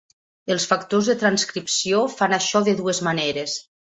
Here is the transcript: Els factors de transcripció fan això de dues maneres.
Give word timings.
Els 0.53 0.63
factors 0.71 1.09
de 1.11 1.15
transcripció 1.23 2.01
fan 2.15 2.35
això 2.39 2.65
de 2.69 2.75
dues 2.83 3.05
maneres. 3.09 3.57